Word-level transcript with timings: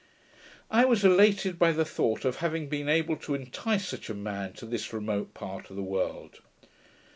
I 0.71 0.83
was 0.85 1.05
elated 1.05 1.59
by 1.59 1.73
the 1.73 1.85
thought 1.85 2.25
of 2.25 2.37
having 2.37 2.67
been 2.69 2.89
able 2.89 3.15
to 3.17 3.35
entice 3.35 3.87
such 3.87 4.09
a 4.09 4.15
man 4.15 4.53
to 4.53 4.65
this 4.65 4.91
remote 4.93 5.35
part 5.35 5.69
of 5.69 5.75
the 5.75 5.83
world. 5.83 6.39